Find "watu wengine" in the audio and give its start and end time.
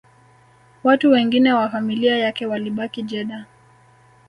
0.83-1.53